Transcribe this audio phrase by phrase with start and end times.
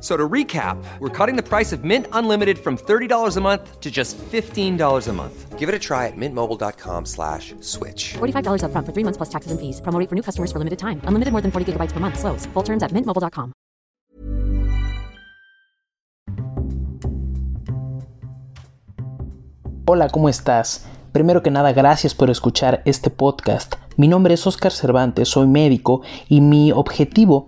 [0.00, 3.90] So to recap, we're cutting the price of Mint Unlimited from $30 a month to
[3.90, 5.58] just $15 a month.
[5.58, 8.14] Give it a try at mintmobile.com slash switch.
[8.18, 9.80] $45 up front for three months plus taxes and fees.
[9.80, 11.00] Promo rate for new customers for limited time.
[11.02, 12.16] Unlimited more than 40 gigabytes per month.
[12.16, 12.46] Slows.
[12.54, 13.52] Full terms at mintmobile.com.
[19.90, 20.84] Hola, ¿cómo estás?
[21.12, 23.76] Primero que nada, gracias por escuchar este podcast.
[23.96, 27.47] Mi nombre es Oscar Cervantes, soy médico y mi objetivo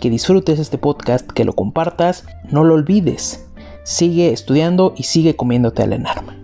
[0.00, 3.46] que disfrutes este podcast, que lo compartas, no lo olvides.
[3.84, 6.36] Sigue estudiando y sigue comiéndote al enarma.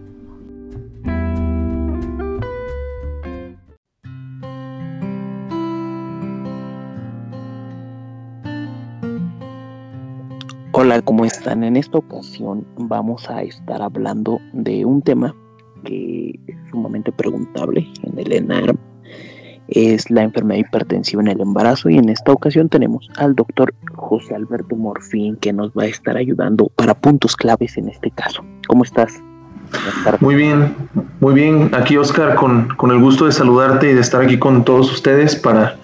[10.73, 11.63] Hola, ¿cómo están?
[11.63, 15.35] En esta ocasión vamos a estar hablando de un tema
[15.85, 18.77] que es sumamente preguntable en el ENARM
[19.69, 24.35] es la enfermedad hipertensiva en el embarazo y en esta ocasión tenemos al doctor José
[24.35, 28.45] Alberto Morfín que nos va a estar ayudando para puntos claves en este caso.
[28.69, 29.23] ¿Cómo estás?
[30.21, 30.75] Muy bien,
[31.21, 31.71] muy bien.
[31.75, 35.35] Aquí Oscar con, con, el gusto de saludarte y de estar aquí con todos ustedes
[35.35, 35.77] para,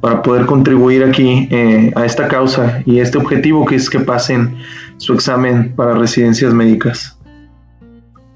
[0.00, 4.56] para poder contribuir aquí eh, a esta causa y este objetivo que es que pasen
[4.98, 7.19] su examen para residencias médicas.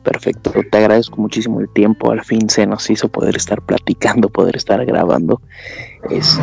[0.05, 2.11] Perfecto, te agradezco muchísimo el tiempo.
[2.11, 5.41] Al fin se nos hizo poder estar platicando, poder estar grabando.
[6.11, 6.39] Es,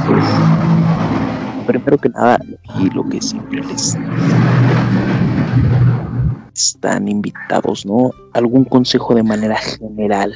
[1.67, 2.39] primero que nada,
[2.79, 3.95] y lo que siempre les
[6.55, 8.11] están invitados, ¿no?
[8.33, 10.35] Algún consejo de manera general,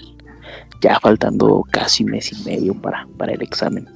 [0.81, 3.87] ya faltando casi mes y medio para, para el examen.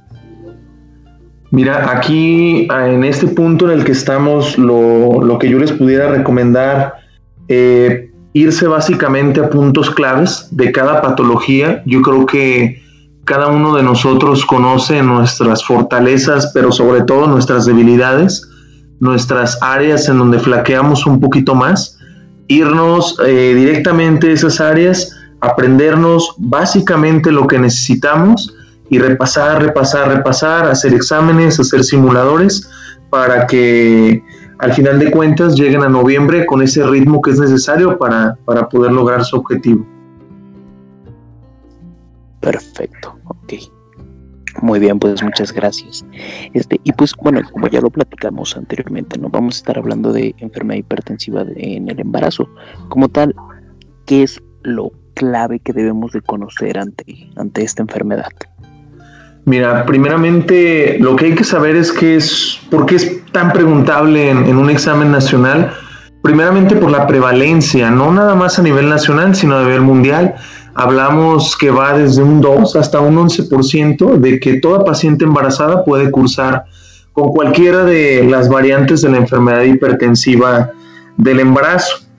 [1.52, 6.10] Mira, aquí en este punto en el que estamos, lo, lo que yo les pudiera
[6.10, 6.94] recomendar,
[7.48, 11.82] eh, irse básicamente a puntos claves de cada patología.
[11.86, 12.82] Yo creo que
[13.24, 18.48] cada uno de nosotros conoce nuestras fortalezas, pero sobre todo nuestras debilidades,
[18.98, 21.98] nuestras áreas en donde flaqueamos un poquito más,
[22.48, 28.54] irnos eh, directamente a esas áreas, aprendernos básicamente lo que necesitamos
[28.90, 32.68] y repasar, repasar, repasar, hacer exámenes, hacer simuladores
[33.08, 34.22] para que
[34.60, 38.36] al final de cuentas lleguen a noviembre con ese ritmo que es necesario para,
[38.70, 39.86] poder lograr su objetivo.
[42.40, 43.54] Perfecto, ok.
[44.62, 46.04] Muy bien, pues muchas gracias.
[46.52, 50.34] Este, y pues bueno, como ya lo platicamos anteriormente, no vamos a estar hablando de
[50.38, 52.48] enfermedad hipertensiva en el embarazo.
[52.88, 53.34] Como tal,
[54.04, 58.30] ¿qué es lo clave que debemos de conocer ante, ante esta enfermedad?
[59.44, 64.30] Mira, primeramente lo que hay que saber es que es, por qué es tan preguntable
[64.30, 65.72] en, un examen nacional.
[66.22, 70.34] Primeramente por la prevalencia, no nada más a nivel nacional, sino a nivel mundial.
[70.74, 76.10] Hablamos que va desde un 2 hasta un 11% de que toda paciente embarazada puede
[76.10, 76.64] cursar
[77.12, 80.70] con cualquiera de las variantes de la enfermedad hipertensiva
[81.16, 82.09] del embarazo.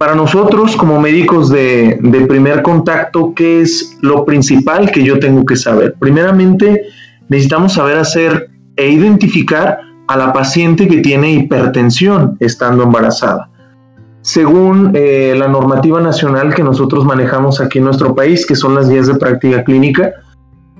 [0.00, 5.56] Para nosotros, como médicos de, primer contacto, ¿qué es lo principal que yo tengo que
[5.56, 5.94] saber?
[5.98, 6.84] Primeramente,
[7.28, 13.50] necesitamos saber hacer e identificar a la paciente que tiene hipertensión estando embarazada.
[14.22, 18.88] Según eh, la normativa nacional que nosotros manejamos aquí en nuestro país, que son las
[18.88, 20.12] guías de práctica clínica,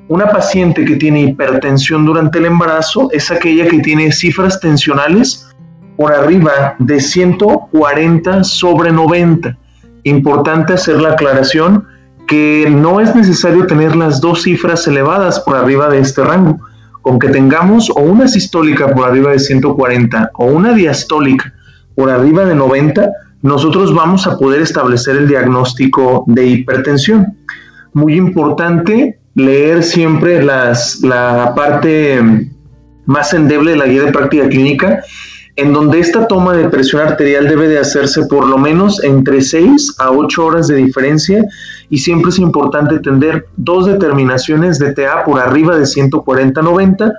[0.08, 5.49] una paciente que tiene hipertensión durante el embarazo es aquella que tiene cifras tensionales
[6.00, 9.54] por arriba de 140 sobre 90.
[10.04, 11.84] Importante hacer la aclaración
[12.26, 16.58] que no es necesario tener las dos cifras elevadas por arriba de este rango.
[17.02, 21.52] Con que tengamos o una sistólica por arriba de 140 o una diastólica
[21.94, 23.10] por arriba de 90,
[23.42, 27.36] nosotros vamos a poder establecer el diagnóstico de hipertensión.
[27.92, 32.48] Muy importante leer siempre las, la parte
[33.04, 35.02] más endeble de la guía de práctica clínica,
[35.60, 39.96] en donde esta toma de presión arterial debe de hacerse por lo menos entre 6
[39.98, 41.44] a 8 horas de diferencia
[41.90, 47.12] y siempre es importante tener dos determinaciones de TA por arriba de 140-90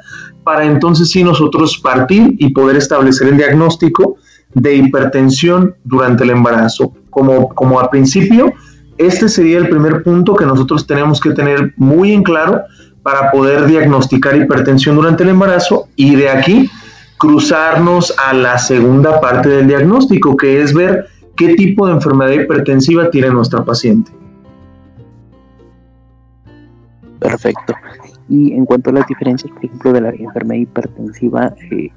[0.43, 4.15] para entonces sí nosotros partir y poder establecer el diagnóstico
[4.55, 6.93] de hipertensión durante el embarazo.
[7.11, 8.53] Como, como al principio,
[8.97, 12.61] este sería el primer punto que nosotros tenemos que tener muy en claro
[13.03, 16.71] para poder diagnosticar hipertensión durante el embarazo y de aquí
[17.21, 21.06] cruzarnos a la segunda parte del diagnóstico, que es ver
[21.38, 24.12] qué tipo de enfermedad hipertensiva tiene nuestra paciente.
[27.19, 27.75] Perfecto.
[28.27, 31.91] Y en cuanto a las diferencias, por ejemplo, de la enfermedad hipertensiva, eh,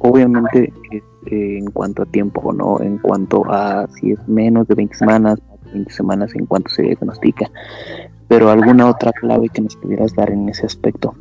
[0.00, 2.78] obviamente este, en cuanto a tiempo, ¿no?
[2.82, 5.38] En cuanto a si es menos de 20 semanas,
[5.72, 7.50] 20 semanas en cuanto se diagnostica,
[8.28, 11.14] pero alguna otra clave que nos pudieras dar en ese aspecto.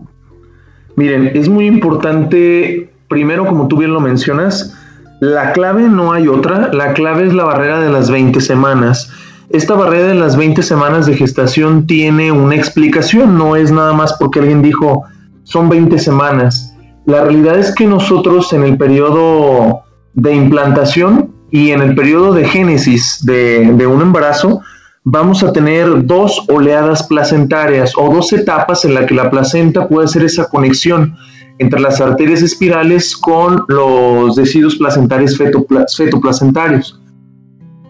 [0.98, 4.76] Miren, es muy importante, primero como tú bien lo mencionas,
[5.20, 9.12] la clave no hay otra, la clave es la barrera de las 20 semanas.
[9.50, 14.14] Esta barrera de las 20 semanas de gestación tiene una explicación, no es nada más
[14.20, 15.06] porque alguien dijo
[15.44, 16.76] son 20 semanas.
[17.06, 19.84] La realidad es que nosotros en el periodo
[20.14, 24.62] de implantación y en el periodo de génesis de, un embarazo
[25.04, 30.06] vamos a tener dos oleadas placentarias o dos etapas en las que la placenta puede
[30.06, 31.16] hacer esa conexión
[31.60, 37.02] entre las arterias espirales con los decidos placentarios fetoplacentarios.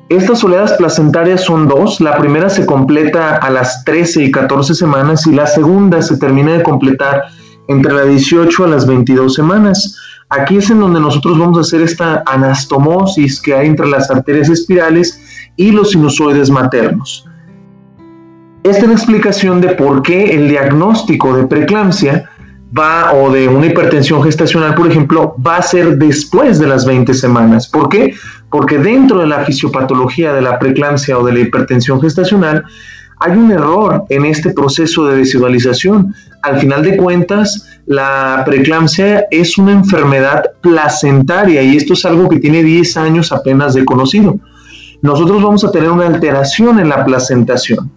[0.10, 2.00] Estas oleadas placentarias son dos.
[2.00, 6.54] La primera se completa a las 13 y 14 semanas y la segunda se termina
[6.54, 7.24] de completar
[7.68, 9.98] entre las 18 a las 22 semanas.
[10.30, 14.50] Aquí es en donde nosotros vamos a hacer esta anastomosis que hay entre las arterias
[14.50, 15.22] espirales
[15.58, 17.25] y los sinusoides maternos.
[18.63, 22.30] Esta es la explicación de por qué el diagnóstico de preeclampsia
[22.78, 27.14] va o de una hipertensión gestacional, por ejemplo, va a ser después de las 20
[27.14, 27.68] semanas.
[27.68, 28.16] ¿Por qué?
[28.50, 32.64] Porque dentro de la fisiopatología de la preeclampsia o de la hipertensión gestacional
[33.19, 36.14] hay un error en este proceso de desigualización.
[36.44, 42.40] Al final de cuentas, la preeclampsia es una enfermedad placentaria y esto es algo que
[42.40, 44.38] tiene 10 años apenas de conocido.
[45.02, 47.92] Nosotros vamos a tener una alteración en la placentación.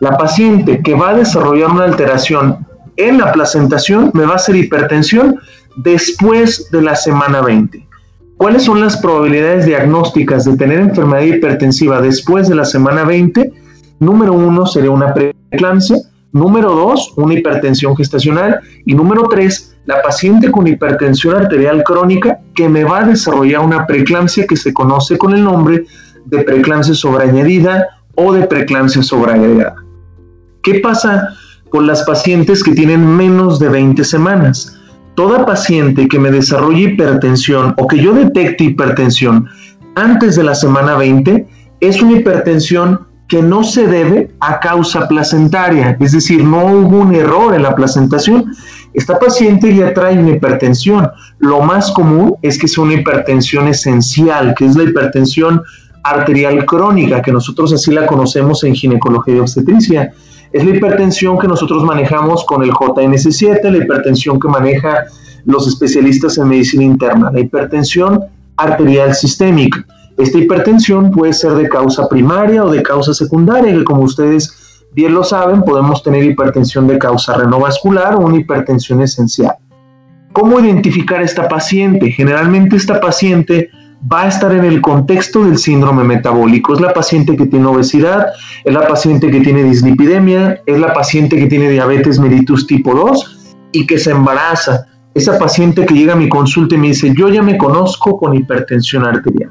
[0.00, 2.65] La paciente que va a desarrollar una alteración
[2.96, 5.38] en la placentación me va a hacer hipertensión
[5.76, 7.86] después de la semana 20.
[8.36, 13.52] ¿Cuáles son las probabilidades diagnósticas de tener enfermedad hipertensiva después de la semana 20?
[13.98, 15.96] Número uno sería una preeclampsia,
[16.32, 22.68] número dos, una hipertensión gestacional y número tres, la paciente con hipertensión arterial crónica que
[22.68, 25.86] me va a desarrollar una preeclampsia que se conoce con el nombre
[26.26, 27.86] de preeclampsia sobreañadida
[28.16, 29.76] o de preeclampsia sobreagregada.
[30.62, 31.30] ¿Qué pasa
[31.70, 34.78] con las pacientes que tienen menos de 20 semanas?
[35.14, 39.48] Toda paciente que me desarrolle hipertensión o que yo detecte hipertensión
[39.94, 41.48] antes de la semana 20
[41.80, 47.14] es una hipertensión que no se debe a causa placentaria, es decir, no hubo un
[47.14, 48.52] error en la placentación.
[48.94, 51.10] Esta paciente ya trae una hipertensión.
[51.38, 55.62] Lo más común es que sea una hipertensión esencial, que es la hipertensión
[56.04, 60.12] arterial crónica, que nosotros así la conocemos en ginecología y obstetricia.
[60.52, 65.04] Es la hipertensión que nosotros manejamos con el JNS7, la hipertensión que maneja
[65.44, 68.24] los especialistas en medicina interna, la hipertensión
[68.56, 69.84] arterial sistémica.
[70.16, 75.14] Esta hipertensión puede ser de causa primaria o de causa secundaria, que como ustedes bien
[75.14, 79.56] lo saben, podemos tener hipertensión de causa renovascular o una hipertensión esencial.
[80.32, 82.10] ¿Cómo identificar esta paciente?
[82.10, 83.70] Generalmente esta paciente
[84.12, 86.74] va a estar en el contexto del síndrome metabólico.
[86.74, 88.26] Es la paciente que tiene obesidad,
[88.64, 93.56] es la paciente que tiene dislipidemia, es la paciente que tiene diabetes mellitus tipo 2
[93.72, 94.86] y que se embaraza.
[95.14, 98.34] Esa paciente que llega a mi consulta y me dice, yo ya me conozco con
[98.34, 99.50] hipertensión arterial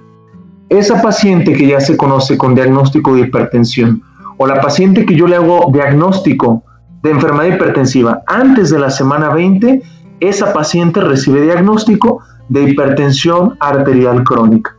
[0.70, 4.02] esa paciente que ya se conoce con diagnóstico de hipertensión
[4.38, 6.64] o la paciente que yo le hago diagnóstico
[7.04, 9.82] de enfermedad hipertensiva antes de la semana 20,
[10.20, 14.75] esa paciente recibe diagnóstico de hipertensión arterial crónica.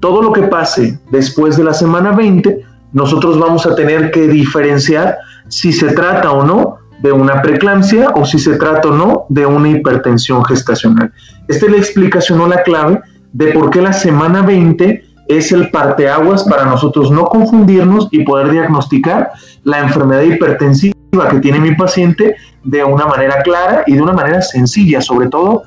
[0.00, 5.18] Todo lo que pase después de la semana 20, nosotros vamos a tener que diferenciar
[5.48, 9.46] si se trata o no de una preeclampsia o si se trata o no de
[9.46, 11.12] una hipertensión gestacional.
[11.48, 13.00] Esta es la explicación o la clave
[13.32, 18.50] de por qué la semana 20 es el parteaguas para nosotros no confundirnos y poder
[18.50, 19.30] diagnosticar
[19.62, 20.94] la enfermedad hipertensiva
[21.30, 25.62] que tiene mi paciente de una manera clara y de una manera sencilla, sobre todo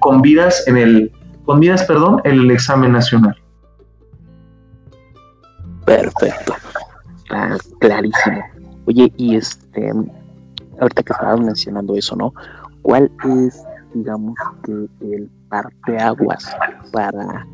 [0.00, 1.12] con vidas en el
[1.44, 3.36] con perdón, en el examen nacional.
[5.84, 6.54] Perfecto.
[7.80, 8.42] clarísimo.
[8.86, 9.92] Oye, y este
[10.80, 12.32] ahorita que estabas mencionando eso, ¿no?
[12.82, 13.62] ¿Cuál es,
[13.94, 14.34] digamos,
[14.64, 16.56] que el parteaguas
[16.92, 17.46] para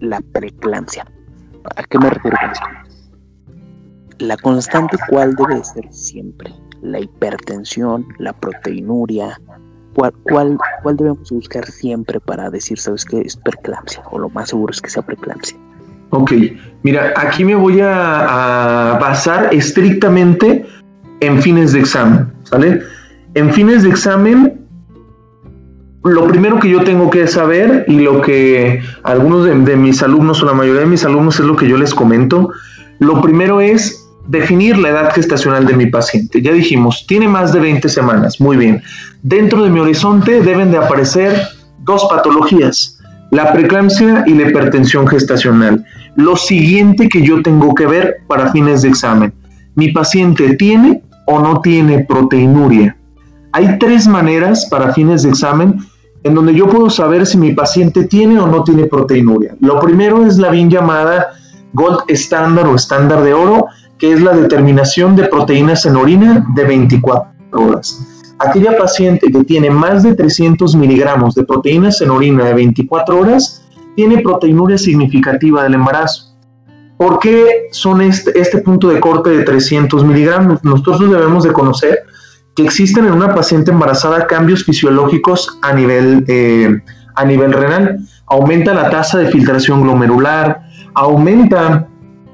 [0.00, 1.06] la preeclampsia?
[1.76, 2.66] ¿A qué me refiero con esto?
[4.18, 6.52] La constante, ¿cuál debe ser siempre?
[6.82, 9.40] La hipertensión, la proteinuria,
[10.00, 14.02] ¿cuál, cuál, cuál debemos buscar siempre para decir, sabes qué es preeclampsia?
[14.10, 15.58] O lo más seguro es que sea preeclampsia.
[16.10, 16.32] Ok,
[16.82, 20.66] mira, aquí me voy a, a basar estrictamente
[21.20, 22.80] en fines de examen, ¿sale?
[23.34, 24.66] En fines de examen,
[26.02, 30.46] lo primero que yo tengo que saber y lo que algunos de, mis alumnos o
[30.46, 32.50] la mayoría de mis alumnos es lo que yo les comento,
[32.98, 36.40] lo primero es definir la edad gestacional de mi paciente.
[36.40, 38.82] Ya dijimos, tiene más de 20 semanas, muy bien.
[39.22, 41.40] Dentro de mi horizonte deben de aparecer
[41.80, 42.98] dos patologías,
[43.30, 45.84] la preeclampsia y la hipertensión gestacional.
[46.16, 49.32] Lo siguiente que yo tengo que ver para fines de examen,
[49.74, 52.96] mi paciente tiene o no tiene proteinuria.
[53.52, 55.78] Hay tres maneras para fines de examen
[56.22, 59.56] en donde yo puedo saber si mi paciente tiene o no tiene proteinuria.
[59.60, 61.30] Lo primero es la bien llamada
[61.72, 63.66] Gold Standard o estándar de oro,
[64.00, 68.06] que es la determinación de proteínas en orina de 24 horas.
[68.38, 73.62] Aquella paciente que tiene más de 300 miligramos de proteínas en orina de 24 horas
[73.94, 76.34] tiene proteinuria significativa del embarazo.
[76.96, 80.64] ¿Por qué son este, este punto de corte de 300 miligramos?
[80.64, 82.04] Nosotros debemos de conocer
[82.56, 86.80] que existen en una paciente embarazada cambios fisiológicos a nivel, eh,
[87.14, 87.98] a nivel renal.
[88.26, 90.62] Aumenta la tasa de filtración glomerular,
[90.94, 91.89] aumenta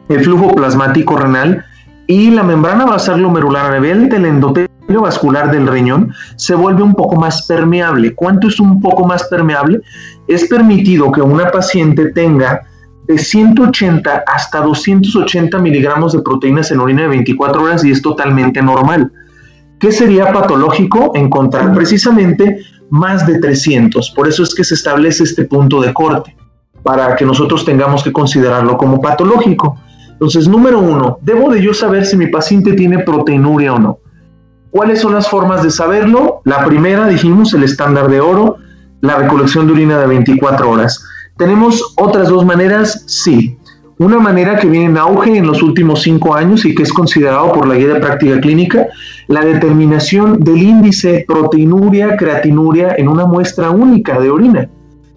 [0.09, 1.65] el flujo plasmático renal
[2.07, 6.95] y la membrana basal glomerular a nivel del endotelio vascular del riñón se vuelve un
[6.95, 8.15] poco más permeable.
[8.15, 9.81] ¿Cuánto es un poco más permeable?
[10.29, 12.63] Es permitido que una paciente tenga
[13.07, 18.63] de 180 hasta 280 miligramos de proteínas en orina de 24 horas y es totalmente
[18.63, 19.13] normal.
[19.79, 21.13] ¿Qué sería patológico?
[21.15, 22.61] Encontrar precisamente
[22.91, 24.11] más de 300.
[24.11, 26.37] Por eso es que se establece este punto de corte,
[26.83, 29.79] para que nosotros tengamos que considerarlo como patológico.
[30.17, 33.99] Entonces, número uno, ¿debo de yo saber si mi paciente tiene proteinuria o no?
[34.71, 36.41] ¿Cuáles son las formas de saberlo?
[36.45, 38.57] La primera, dijimos, el estándar de oro,
[39.03, 41.05] la recolección de orina de 24 horas.
[41.37, 43.05] ¿Tenemos otras dos maneras?
[43.07, 43.59] Sí.
[43.99, 47.53] Una manera que viene en auge en los últimos cinco años y que es considerado
[47.53, 48.87] por la guía de práctica clínica,
[49.29, 54.71] la determinación del índice proteinuria, creatinuria en una muestra única de orina.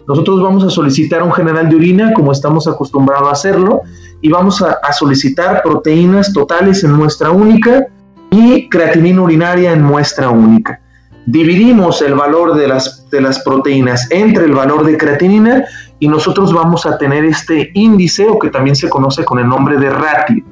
[0.06, 3.82] Nosotros vamos a solicitar un general de orina como estamos acostumbrados a hacerlo
[4.20, 7.86] y vamos a, solicitar proteínas totales en muestra única
[8.30, 10.80] y creatinina urinaria en muestra única
[11.26, 15.64] dividimos el valor de las, de las proteínas entre el valor de creatinina
[15.98, 19.76] y nosotros vamos a tener este índice o que también se conoce con el nombre
[19.76, 20.42] de ratio,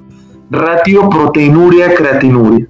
[0.50, 2.66] ratio proteinuria creatinuria.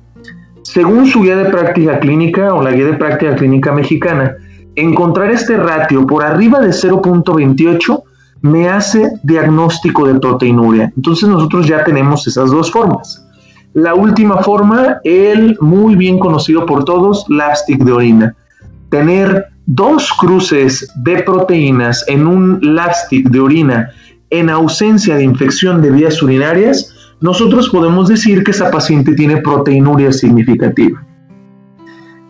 [0.62, 4.36] Según su guía de práctica clínica o la guía de práctica clínica mexicana,
[4.74, 8.02] encontrar este ratio por arriba de 0.28
[8.42, 10.92] me hace diagnóstico de proteinuria.
[10.96, 13.24] Entonces nosotros ya tenemos esas dos formas.
[13.74, 18.36] La última forma, el muy bien conocido por todos, lapstick de orina.
[18.90, 23.90] Tener dos cruces de proteínas en un lapstick de orina
[24.30, 30.12] en ausencia de infección de vías urinarias, nosotros podemos decir que esa paciente tiene proteinuria
[30.12, 31.04] significativa.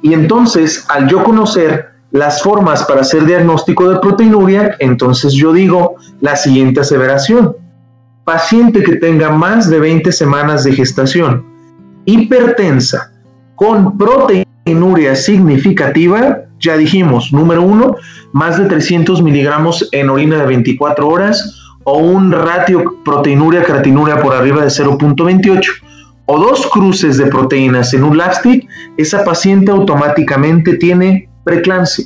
[0.02, 5.96] Y entonces, al yo conocer las formas para hacer diagnóstico de proteinuria, entonces yo digo
[6.20, 7.56] la siguiente aseveración.
[8.24, 11.44] Paciente que tenga más de 20 semanas de gestación,
[12.04, 13.12] hipertensa,
[13.54, 17.96] con proteinuria significativa, ya dijimos, número uno,
[18.32, 24.34] más de 300 miligramos en orina de 24 horas o un ratio proteinuria creatinuria por
[24.34, 25.62] arriba de 0.28
[26.26, 32.04] o dos cruces de proteínas en un lapstick, esa paciente automáticamente tiene preeclampsia.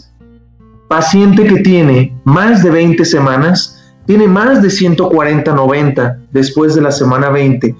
[0.89, 7.29] Paciente que tiene más de 20 semanas, tiene más de 140-90 después de la semana
[7.31, 7.75] 20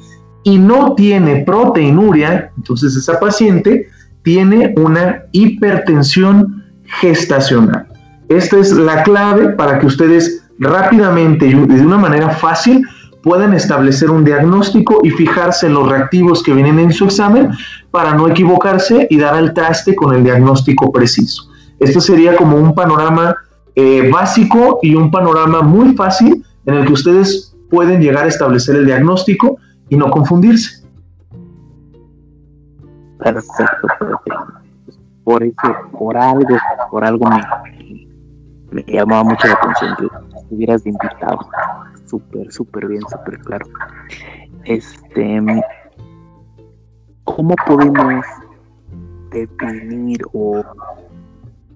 [0.45, 3.87] y no tiene proteinuria, entonces esa paciente
[4.23, 6.65] tiene una hipertensión
[7.01, 7.87] gestacional.
[8.29, 12.85] Esta es la clave para que ustedes rápidamente y de una manera fácil
[13.23, 17.51] puedan establecer un diagnóstico y fijarse en los reactivos que vienen en su examen
[17.93, 21.52] para no equivocarse y dar al traste con el diagnóstico preciso.
[21.83, 23.37] Esto sería como un panorama
[23.75, 28.77] eh, básico y un panorama muy fácil en el que ustedes pueden llegar a establecer
[28.77, 29.57] el diagnóstico
[29.89, 30.87] y no confundirse.
[33.19, 34.47] Perfecto, perfecto.
[35.25, 36.57] Por eso, por algo,
[36.91, 37.43] por algo me,
[38.71, 41.39] me llamaba mucho la atención que estuvieras de invitado.
[42.07, 43.67] Súper, súper bien, súper claro.
[44.65, 45.41] Este,
[47.25, 48.25] ¿cómo podemos
[49.31, 50.63] definir o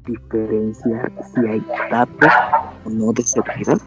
[0.06, 2.32] diferenciar si hay datos
[2.84, 3.78] o no de seguridad?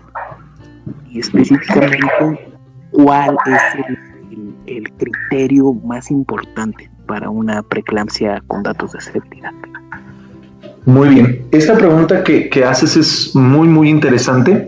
[1.10, 2.52] Y específicamente,
[2.92, 3.86] ¿cuál es
[4.68, 9.52] el, criterio más importante para una preeclampsia con datos de seguridad?
[10.86, 14.68] Muy bien, esta pregunta que, haces es muy, muy interesante.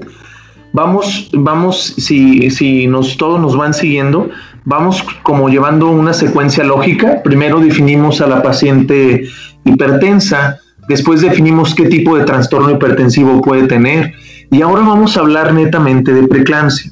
[0.74, 4.30] Vamos, vamos, si, si nos, todos nos van siguiendo,
[4.64, 7.22] vamos como llevando una secuencia lógica.
[7.24, 9.26] Primero definimos a la paciente
[9.66, 10.61] hipertensa,
[10.92, 14.14] después definimos qué tipo de trastorno hipertensivo puede tener
[14.50, 16.92] y ahora vamos a hablar netamente de preeclampsia.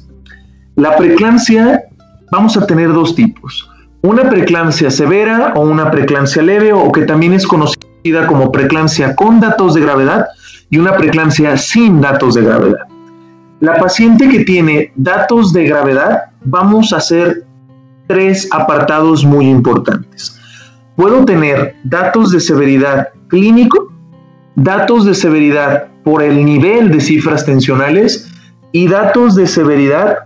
[0.76, 1.84] La preeclampsia
[2.30, 3.70] vamos a tener dos tipos,
[4.02, 9.40] una preeclampsia severa o una preeclampsia leve o que también es conocida como preeclampsia con
[9.40, 10.26] datos de gravedad
[10.70, 12.86] y una preeclampsia sin datos de gravedad.
[13.60, 17.44] La paciente que tiene datos de gravedad, vamos a hacer
[18.06, 20.40] tres apartados muy importantes.
[20.96, 23.89] Puedo tener datos de severidad clínico,
[24.62, 28.30] datos de severidad por el nivel de cifras tensionales
[28.72, 30.18] y datos de severidad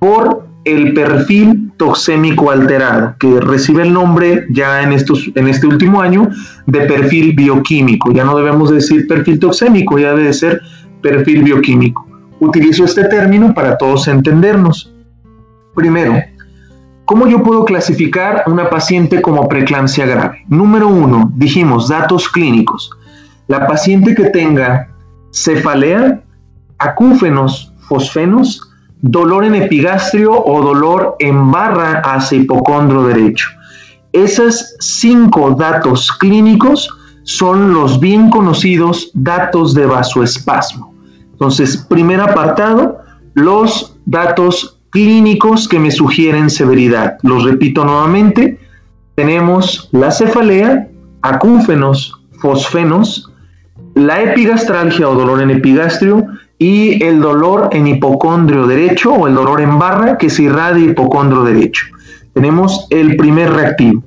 [0.00, 6.02] por el perfil toxémico alterado, que recibe el nombre ya en, estos, en este último
[6.02, 6.28] año
[6.66, 8.10] de perfil bioquímico.
[8.12, 10.60] Ya no debemos decir perfil toxémico, ya debe ser
[11.00, 12.06] perfil bioquímico.
[12.40, 14.92] Utilizo este término para todos entendernos.
[15.74, 16.16] Primero,
[17.04, 20.44] ¿cómo yo puedo clasificar a una paciente como preeclampsia grave?
[20.48, 22.90] Número uno, dijimos datos clínicos.
[23.48, 24.88] La paciente que tenga
[25.32, 26.22] cefalea,
[26.78, 28.60] acúfenos, fosfenos,
[29.00, 33.48] dolor en epigastrio o dolor en barra hacia hipocondro derecho.
[34.12, 36.88] Esos cinco datos clínicos
[37.22, 40.94] son los bien conocidos datos de vasoespasmo.
[41.32, 42.98] Entonces, primer apartado,
[43.34, 47.18] los datos clínicos que me sugieren severidad.
[47.22, 48.58] Los repito nuevamente,
[49.14, 50.88] tenemos la cefalea,
[51.22, 53.30] acúfenos, fosfenos,
[53.98, 59.60] la epigastralgia o dolor en epigastrio y el dolor en hipocondrio derecho o el dolor
[59.60, 61.86] en barra que se irradia hipocondrio derecho.
[62.32, 64.04] Tenemos el primer reactivo.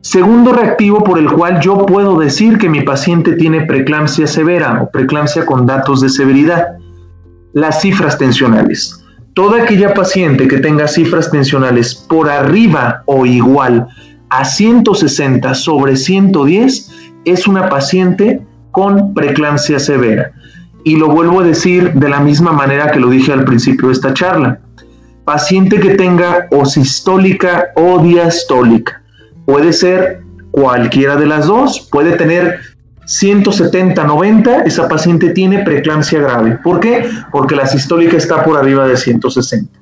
[0.00, 4.90] Segundo reactivo por el cual yo puedo decir que mi paciente tiene preeclampsia severa o
[4.90, 6.78] preeclampsia con datos de severidad.
[7.52, 9.04] Las cifras tensionales.
[9.34, 13.86] Toda aquella paciente que tenga cifras tensionales por arriba o igual
[14.30, 16.90] a 160 sobre 110
[17.24, 18.47] es una paciente
[18.78, 20.30] con preeclampsia severa
[20.84, 23.94] y lo vuelvo a decir de la misma manera que lo dije al principio de
[23.94, 24.60] esta charla.
[25.24, 29.02] Paciente que tenga o sistólica o diastólica.
[29.46, 30.20] Puede ser
[30.52, 32.60] cualquiera de las dos, puede tener
[33.06, 36.60] 170, 90, esa paciente tiene preeclampsia grave.
[36.62, 37.04] ¿Por qué?
[37.32, 39.76] Porque la sistólica está por arriba de 160.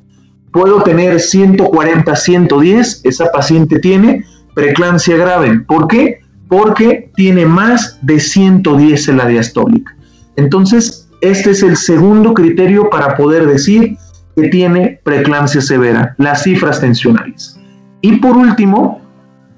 [0.53, 5.61] Puedo tener 140, 110, esa paciente tiene preeclampsia grave.
[5.69, 6.21] ¿Por qué?
[6.49, 9.97] Porque tiene más de 110 en la diastólica.
[10.37, 13.97] Entonces, este es el segundo criterio para poder decir
[14.37, 17.59] que tiene preeclampsia severa, las cifras tensionales.
[18.03, 19.01] Y por último,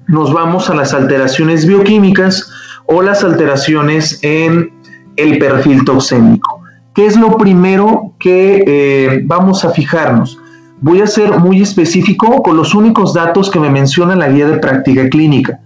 [0.07, 2.49] nos vamos a las alteraciones bioquímicas
[2.87, 4.71] o las alteraciones en
[5.17, 6.61] el perfil toxémico.
[6.95, 10.39] ¿Qué es lo primero que eh, vamos a fijarnos?
[10.81, 14.57] Voy a ser muy específico con los únicos datos que me menciona la guía de
[14.57, 15.59] práctica clínica.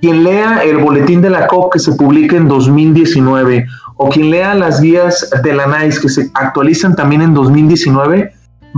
[0.00, 4.54] Quien lea el boletín de la COP que se publica en 2019 o quien lea
[4.54, 8.32] las guías de la NICE que se actualizan también en 2019,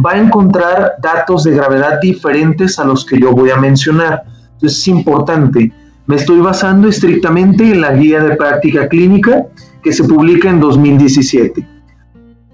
[0.04, 4.24] va a encontrar datos de gravedad diferentes a los que yo voy a mencionar.
[4.54, 5.72] Entonces es importante.
[6.06, 9.46] Me estoy basando estrictamente en la guía de práctica clínica
[9.82, 11.68] que se publica en 2017.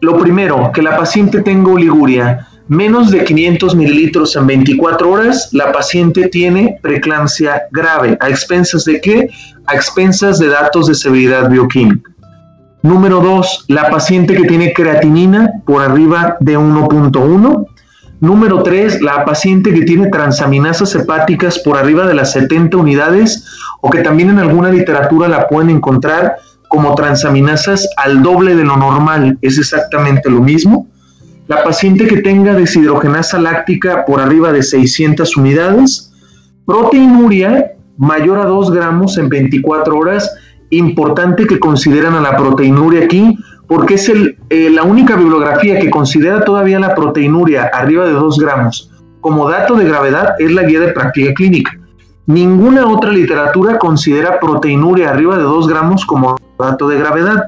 [0.01, 5.73] Lo primero, que la paciente tenga oliguria menos de 500 mililitros en 24 horas, la
[5.73, 8.17] paciente tiene preeclampsia grave.
[8.21, 9.31] ¿A expensas de qué?
[9.67, 12.11] A expensas de datos de severidad bioquímica.
[12.83, 17.67] Número 2, la paciente que tiene creatinina por arriba de 1.1.
[18.21, 23.45] Número 3, la paciente que tiene transaminasas hepáticas por arriba de las 70 unidades
[23.81, 26.37] o que también en alguna literatura la pueden encontrar
[26.69, 30.87] como transaminasas al doble de lo normal, es exactamente lo mismo.
[31.49, 36.13] La paciente que tenga deshidrogenasa láctica por arriba de 600 unidades,
[36.67, 40.31] proteinuria mayor a 2 gramos en 24 horas,
[40.69, 46.45] importante que consideran a la proteinuria aquí, porque es eh, la única bibliografía que considera
[46.45, 48.91] todavía la proteinuria arriba de 2 gramos
[49.23, 51.73] como dato de gravedad es la guía de práctica clínica.
[52.27, 57.47] Ninguna otra literatura considera proteinuria arriba de 2 gramos como dato de gravedad.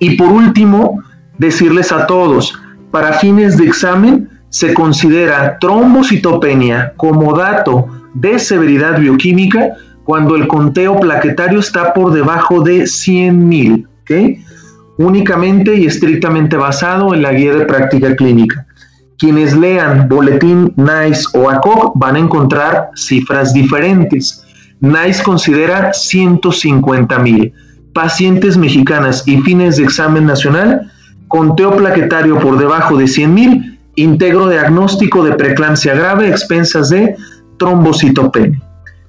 [0.00, 1.00] Y por último,
[1.38, 2.58] decirles a todos,
[2.92, 9.70] para fines de examen se considera trombocitopenia como dato de severidad bioquímica
[10.04, 14.38] cuando el conteo plaquetario está por debajo de 100.000, ¿ok?
[14.98, 18.66] Únicamente y estrictamente basado en la guía de práctica clínica.
[19.18, 24.44] Quienes lean Boletín NICE o ACOG van a encontrar cifras diferentes.
[24.80, 27.54] NICE considera 150 mil.
[27.94, 30.91] Pacientes mexicanas y fines de examen nacional,
[31.32, 37.16] conteo plaquetario por debajo de 100 mil, integro diagnóstico de preeclampsia grave, expensas de
[37.58, 38.60] trombocitopenia.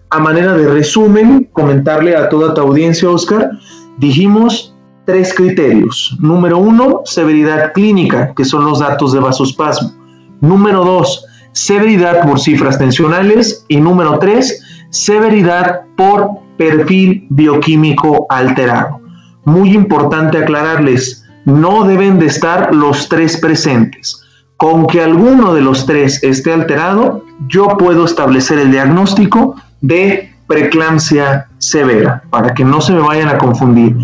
[0.09, 3.51] A manera de resumen, comentarle a toda tu audiencia, Oscar,
[3.97, 4.73] dijimos
[5.05, 6.17] tres criterios.
[6.21, 9.91] Número uno, severidad clínica, que son los datos de vasospasmo.
[10.39, 13.65] Número dos, severidad por cifras tensionales.
[13.67, 19.01] Y número tres, severidad por perfil bioquímico alterado.
[19.43, 24.21] Muy importante aclararles, no deben de estar los tres presentes.
[24.57, 31.47] Con que alguno de los tres esté alterado, yo puedo establecer el diagnóstico de preeclampsia
[31.57, 33.95] severa, para que no se me vayan a confundir.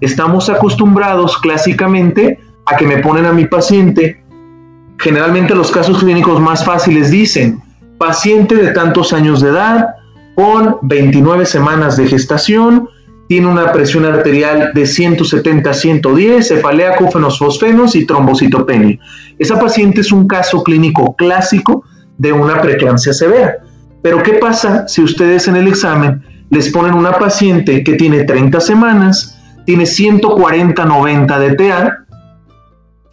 [0.00, 4.20] Estamos acostumbrados clásicamente a que me ponen a mi paciente
[5.00, 7.62] Generalmente los casos clínicos más fáciles dicen,
[7.96, 9.94] paciente de tantos años de edad,
[10.34, 12.86] con 29 semanas de gestación,
[13.30, 18.98] tiene una presión arterial de 170 a 110, cefalea, cúfenos, fosfenos y trombocitopenia.
[19.38, 21.84] Esa paciente es un caso clínico clásico
[22.18, 23.58] de una preeclampsia severa.
[24.02, 28.58] Pero ¿qué pasa si ustedes en el examen les ponen una paciente que tiene 30
[28.58, 31.98] semanas, tiene 140-90 de TA,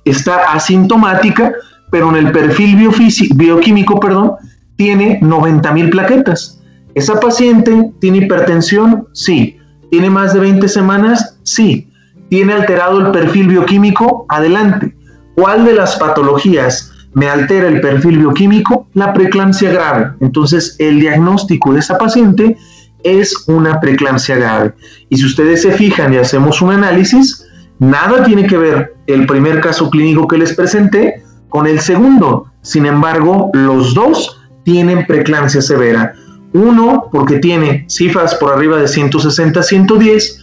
[0.03, 1.53] está asintomática,
[1.91, 2.89] pero en el perfil
[3.35, 4.31] bioquímico, perdón,
[4.77, 6.59] tiene 90.000 plaquetas.
[6.95, 9.09] ¿Esa paciente tiene hipertensión?
[9.13, 9.57] Sí.
[9.89, 11.39] ¿Tiene más de 20 semanas?
[11.43, 11.89] Sí.
[12.29, 14.25] ¿Tiene alterado el perfil bioquímico?
[14.29, 14.95] Adelante.
[15.35, 18.87] ¿Cuál de las patologías me altera el perfil bioquímico?
[18.93, 20.11] La preeclampsia grave.
[20.19, 22.57] Entonces, el diagnóstico de esa paciente
[23.03, 24.73] es una preeclampsia grave.
[25.09, 27.45] Y si ustedes se fijan y hacemos un análisis,
[27.79, 32.51] nada tiene que ver el primer caso clínico que les presenté con el segundo.
[32.61, 36.13] Sin embargo, los dos tienen preeclampsia severa.
[36.53, 40.39] Uno porque tiene cifras por arriba de 160-110,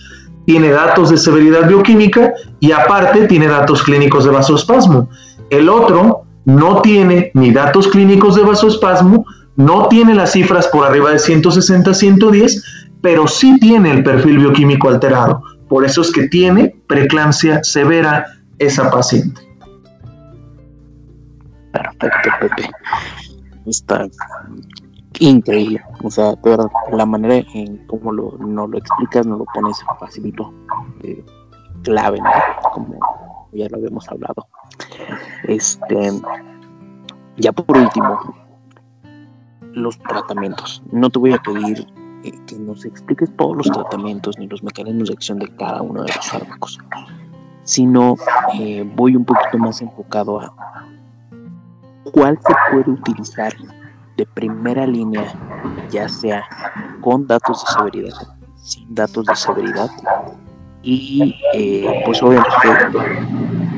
[0.46, 5.08] tiene datos de severidad bioquímica y aparte tiene datos clínicos de vasospasmo.
[5.50, 9.24] El otro no tiene ni datos clínicos de vasospasmo,
[9.56, 12.62] no tiene las cifras por arriba de 160-110,
[13.00, 15.42] pero sí tiene el perfil bioquímico alterado.
[15.68, 18.26] Por eso es que tiene preeclampsia severa
[18.58, 19.40] esa paciente.
[21.72, 22.70] Perfecto, Pepe.
[23.66, 24.06] Está
[25.20, 25.82] increíble.
[26.02, 30.52] O sea, de la manera en cómo lo, no lo explicas, no lo pones facilito,
[31.02, 31.24] eh,
[31.82, 32.30] clave, ¿no?
[32.72, 34.46] Como ya lo habíamos hablado.
[35.44, 36.10] Este,
[37.36, 38.18] ya por último,
[39.72, 40.82] los tratamientos.
[40.90, 41.86] No te voy a pedir
[42.24, 46.02] eh, que nos expliques todos los tratamientos ni los mecanismos de acción de cada uno
[46.02, 46.78] de los fármacos,
[47.64, 48.16] sino
[48.54, 50.54] eh, voy un poquito más enfocado a
[52.12, 53.52] cuál se puede utilizar
[54.16, 55.32] de primera línea,
[55.90, 56.44] ya sea
[57.00, 58.14] con datos de severidad,
[58.56, 59.90] sin datos de severidad,
[60.82, 62.48] y eh, pues obviamente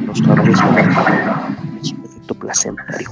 [0.07, 3.09] nos es un efecto placentario.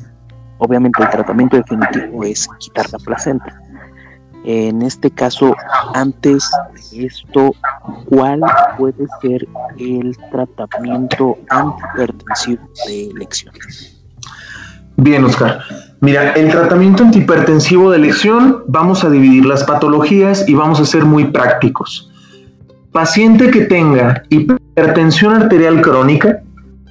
[0.59, 3.61] Obviamente el tratamiento definitivo es quitar la placenta.
[4.45, 5.55] En este caso,
[5.95, 6.51] antes
[6.91, 7.53] de esto,
[8.07, 8.43] ¿cuál
[8.77, 13.55] puede ser el tratamiento antihipertensivo de elección?
[14.97, 15.61] Bien, Oscar.
[16.01, 21.05] Mira, el tratamiento antihipertensivo de elección, vamos a dividir las patologías y vamos a ser
[21.05, 22.11] muy prácticos.
[22.93, 26.41] Paciente que tenga hipertensión arterial crónica,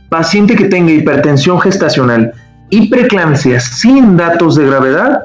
[0.10, 2.34] paciente que tenga hipertensión gestacional
[2.70, 5.22] y preeclampsia sin datos de gravedad,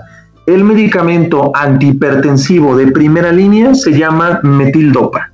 [0.46, 5.32] el medicamento antihipertensivo de primera línea se llama metildopa.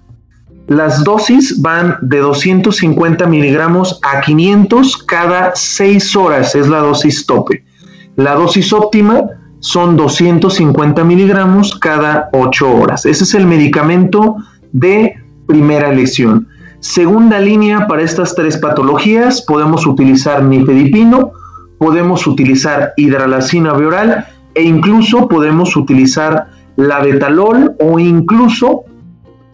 [0.66, 7.64] Las dosis van de 250 miligramos a 500 cada 6 horas, es la dosis tope.
[8.16, 9.24] La dosis óptima
[9.60, 13.04] son 250 miligramos cada 8 horas.
[13.04, 14.36] Ese es el medicamento
[14.72, 15.14] de
[15.46, 16.48] primera elección.
[16.80, 21.32] Segunda línea para estas tres patologías podemos utilizar nifedipino,
[21.78, 26.46] podemos utilizar hidralacina bioral e incluso podemos utilizar
[26.76, 28.84] labetalol o incluso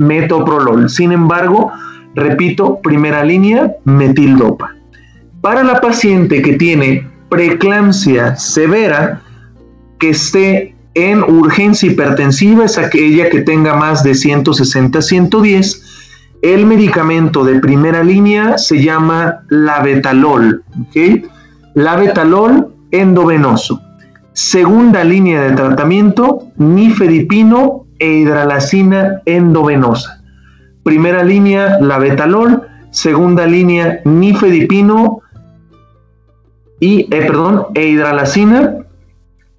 [0.00, 0.88] metoprolol.
[0.88, 1.70] Sin embargo,
[2.14, 4.74] repito, primera línea, metildopa.
[5.40, 9.20] Para la paciente que tiene preeclampsia severa,
[9.98, 15.82] que esté en urgencia hipertensiva, es aquella que tenga más de 160-110,
[16.42, 21.26] el medicamento de primera línea se llama labetalol, ¿ok?
[21.74, 23.80] Labetalol endovenoso.
[24.32, 30.22] Segunda línea de tratamiento, nifedipino e hidralacina endovenosa.
[30.82, 32.62] Primera línea, labetalol.
[32.90, 35.20] Segunda línea, nifedipino
[36.80, 38.78] y, eh, perdón, e hidralacina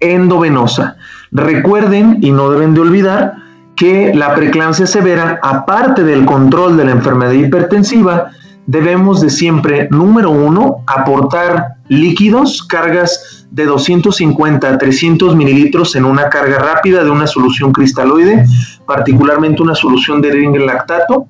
[0.00, 0.96] endovenosa.
[1.30, 3.36] Recuerden y no deben de olvidar
[3.74, 8.32] que la preeclampsia severa, aparte del control de la enfermedad hipertensiva,
[8.66, 16.30] debemos de siempre, número uno, aportar líquidos, cargas de 250 a 300 mililitros en una
[16.30, 18.46] carga rápida de una solución cristaloide,
[18.86, 21.26] particularmente una solución de lactato.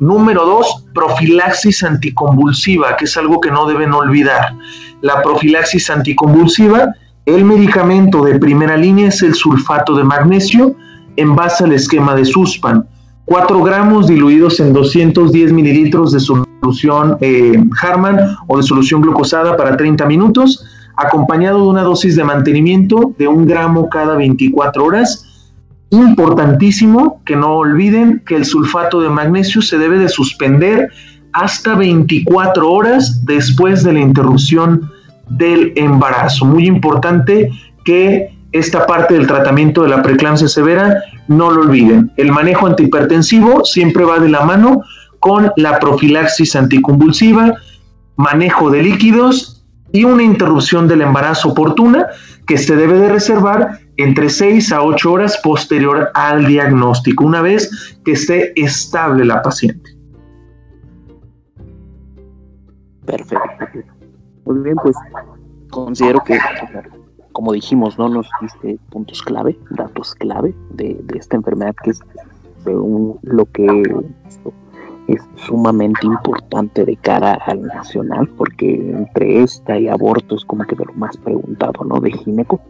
[0.00, 4.56] Número dos, profilaxis anticonvulsiva, que es algo que no deben olvidar.
[5.00, 6.88] La profilaxis anticonvulsiva,
[7.24, 10.74] el medicamento de primera línea es el sulfato de magnesio,
[11.16, 12.84] en base al esquema de Suspan.
[13.26, 19.76] 4 gramos diluidos en 210 mililitros de solución eh, Harman o de solución glucosada para
[19.76, 20.64] 30 minutos,
[20.96, 25.50] acompañado de una dosis de mantenimiento de un gramo cada 24 horas.
[25.90, 30.88] Importantísimo que no olviden que el sulfato de magnesio se debe de suspender
[31.32, 34.90] hasta 24 horas después de la interrupción
[35.28, 36.44] del embarazo.
[36.44, 37.50] Muy importante
[37.84, 42.12] que esta parte del tratamiento de la preeclampsia severa, no lo olviden.
[42.16, 44.82] El manejo antihipertensivo siempre va de la mano
[45.18, 47.54] con la profilaxis anticonvulsiva,
[48.16, 49.53] manejo de líquidos
[49.94, 52.08] y una interrupción del embarazo oportuna
[52.48, 57.96] que se debe de reservar entre 6 a 8 horas posterior al diagnóstico, una vez
[58.04, 59.96] que esté estable la paciente.
[63.06, 63.46] Perfecto.
[64.46, 64.96] Muy bien, pues
[65.70, 66.38] considero que
[67.30, 68.08] como dijimos, ¿no?
[68.08, 72.00] Nos diste puntos clave, datos clave de, esta enfermedad que es
[72.64, 73.82] lo que
[75.08, 80.76] es sumamente importante de cara al nacional, porque entre esta y aborto es como que
[80.76, 82.00] de lo más preguntado, ¿no?
[82.00, 82.60] De gineco,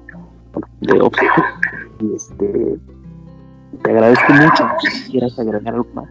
[0.80, 1.60] de obstetricia.
[2.00, 2.78] Y este,
[3.82, 4.68] te agradezco mucho.
[4.90, 6.06] Si quieras agregar algo más.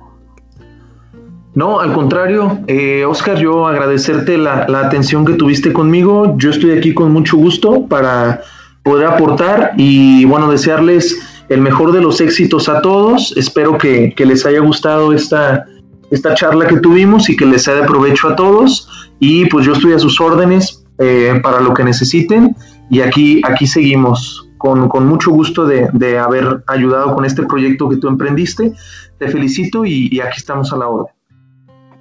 [1.55, 6.35] No, al contrario, eh, Oscar, yo agradecerte la, atención que tuviste conmigo.
[6.37, 8.41] Yo estoy aquí con mucho gusto para
[8.81, 13.37] poder aportar y bueno, desearles el mejor de los éxitos a todos.
[13.37, 15.65] Espero que, les haya gustado esta,
[16.13, 18.87] esta charla que tuvimos y que les sea de provecho a todos.
[19.19, 22.55] Y pues yo estoy a sus órdenes eh, para lo que necesiten
[22.89, 24.49] y aquí, aquí seguimos.
[24.57, 28.71] Con, mucho gusto de, haber ayudado con este proyecto que tú emprendiste.
[29.19, 31.13] Te felicito y aquí estamos a la orden.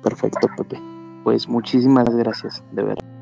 [0.02, 0.80] Perfecto, Pepe.
[1.24, 3.21] Pues muchísimas gracias, de verdad.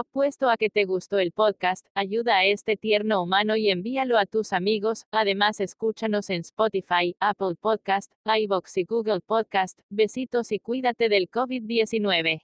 [0.00, 4.26] Apuesto a que te gustó el podcast, ayuda a este tierno humano y envíalo a
[4.26, 5.06] tus amigos.
[5.10, 9.80] Además, escúchanos en Spotify, Apple Podcast, iBox y Google Podcast.
[9.90, 12.42] Besitos y cuídate del COVID-19.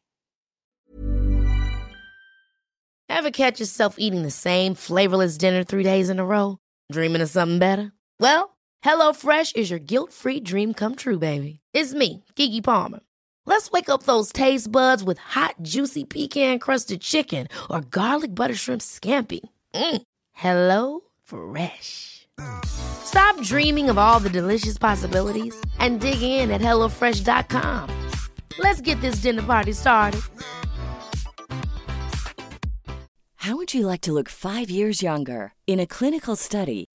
[3.09, 6.59] Ever catch yourself eating the same flavorless dinner three days in a row?
[6.91, 7.93] Dreaming of something better?
[8.19, 11.61] Well, HelloFresh is your guilt-free dream come true, baby.
[11.73, 12.99] It's me, Kiki Palmer.
[13.47, 18.83] Let's wake up those taste buds with hot, juicy pecan-crusted chicken or garlic butter shrimp
[18.83, 19.41] scampi.
[19.75, 20.03] Mm.
[20.33, 22.27] Hello Fresh.
[22.65, 27.91] Stop dreaming of all the delicious possibilities and dig in at HelloFresh.com.
[28.59, 30.21] Let's get this dinner party started.
[33.45, 35.53] How would you like to look five years younger?
[35.67, 36.87] In a clinical study,